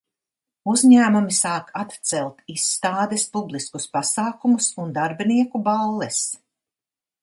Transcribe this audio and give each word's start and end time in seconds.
Uzņēmumi 0.71 1.35
sāk 1.39 1.69
atcelt 1.81 2.41
izstādes, 2.55 3.29
publiskus 3.37 3.89
pasākumus 3.99 4.75
un 4.85 5.01
darbinieku 5.01 5.67
balles. 5.73 6.23